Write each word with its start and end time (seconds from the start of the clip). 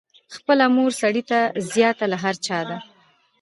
خپله 0.35 0.65
مور 0.75 0.91
سړي 1.01 1.23
ته 1.29 1.39
زیاته 1.71 2.05
له 2.11 2.17
هر 2.23 2.35
چا 2.45 2.59
ده. 2.69 2.77